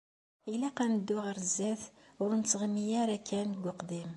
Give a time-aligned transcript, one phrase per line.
[0.53, 1.83] Ilaq ad neddu ɣer sdat,
[2.23, 4.09] ur nettɣimi ara kan deg uqdim.